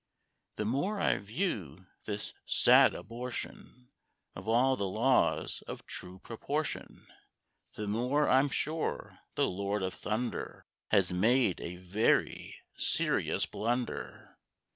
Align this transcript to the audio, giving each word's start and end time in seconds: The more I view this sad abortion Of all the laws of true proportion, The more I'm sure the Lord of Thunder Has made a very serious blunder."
The 0.55 0.65
more 0.65 0.99
I 0.99 1.19
view 1.19 1.85
this 2.05 2.33
sad 2.43 2.95
abortion 2.95 3.91
Of 4.33 4.47
all 4.47 4.75
the 4.75 4.87
laws 4.87 5.61
of 5.67 5.85
true 5.85 6.17
proportion, 6.17 7.05
The 7.75 7.87
more 7.87 8.27
I'm 8.27 8.49
sure 8.49 9.19
the 9.35 9.45
Lord 9.47 9.83
of 9.83 9.93
Thunder 9.93 10.65
Has 10.87 11.11
made 11.13 11.61
a 11.61 11.75
very 11.75 12.61
serious 12.75 13.45
blunder." 13.45 14.39